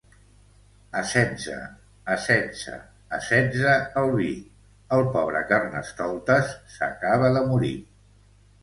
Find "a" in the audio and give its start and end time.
1.01-1.01, 2.15-2.15, 3.19-3.19